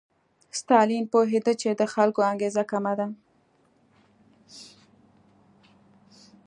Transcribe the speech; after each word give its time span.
ستالین 0.59 1.03
پوهېده 1.13 1.53
چې 1.61 1.69
د 1.73 1.81
خلکو 1.93 2.19
انګېزه 2.31 2.63
کمه 2.71 2.93
ده. 2.99 3.07